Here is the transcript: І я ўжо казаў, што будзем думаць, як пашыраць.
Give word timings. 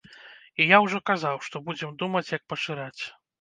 І 0.63 0.65
я 0.71 0.77
ўжо 0.85 1.01
казаў, 1.09 1.37
што 1.49 1.61
будзем 1.67 1.93
думаць, 2.01 2.25
як 2.37 2.43
пашыраць. 2.55 3.01